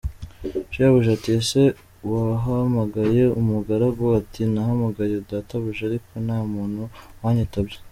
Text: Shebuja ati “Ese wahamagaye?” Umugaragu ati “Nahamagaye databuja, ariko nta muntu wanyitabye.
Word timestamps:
Shebuja 0.73 1.09
ati 1.17 1.29
“Ese 1.39 1.61
wahamagaye?” 2.11 3.21
Umugaragu 3.41 4.03
ati 4.19 4.41
“Nahamagaye 4.53 5.15
databuja, 5.29 5.81
ariko 5.89 6.11
nta 6.25 6.39
muntu 6.53 6.81
wanyitabye. 7.23 7.77